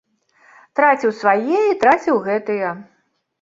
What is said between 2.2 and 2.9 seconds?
гэтыя.